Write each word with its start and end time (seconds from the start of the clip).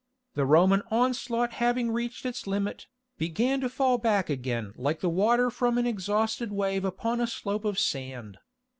The 0.33 0.47
Roman 0.47 0.81
onslaught 0.89 1.51
having 1.53 1.91
reached 1.91 2.25
its 2.25 2.47
limit, 2.47 2.87
began 3.19 3.61
to 3.61 3.69
fall 3.69 3.99
back 3.99 4.31
again 4.31 4.73
like 4.75 4.99
the 5.01 5.11
water 5.11 5.51
from 5.51 5.77
an 5.77 5.85
exhausted 5.85 6.51
wave 6.51 6.83
upon 6.83 7.21
a 7.21 7.27
slope 7.27 7.65
of 7.65 7.77
sand. 7.77 8.39